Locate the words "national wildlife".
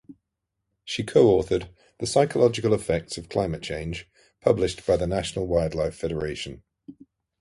5.05-5.93